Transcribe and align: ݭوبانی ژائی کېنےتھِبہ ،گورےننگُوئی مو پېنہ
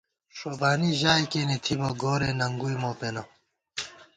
ݭوبانی 0.37 0.91
ژائی 0.99 1.25
کېنےتھِبہ 1.31 1.87
،گورےننگُوئی 2.01 2.75
مو 2.81 2.91
پېنہ 2.99 3.23